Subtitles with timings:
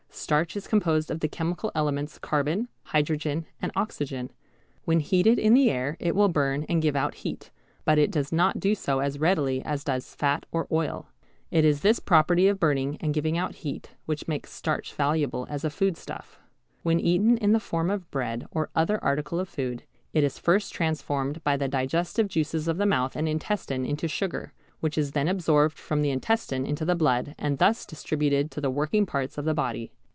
[0.13, 4.29] Starch is composed of the chemical elements carbon, hydrogen, and oxygen.
[4.85, 7.49] When heated in the air it will burn and give out heat,
[7.85, 11.07] but it does not do so as readily as does fat or oil.
[11.49, 15.63] It is this property of burning and giving out heat which makes starch valuable as
[15.63, 16.39] a foodstuff.
[16.83, 19.83] When eaten in the form of bread, or other article of food,
[20.13, 24.53] it is first transformed by the digestive juices of the mouth and intestine into sugar,
[24.81, 28.71] which is then absorbed from the intestine into the blood, and thus distributed to the
[28.71, 29.91] working parts of the body.